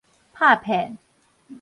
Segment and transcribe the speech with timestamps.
[0.33, 0.97] 拍騙